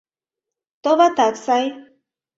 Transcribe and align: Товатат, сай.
Товатат, 0.83 1.35
сай. 1.45 1.65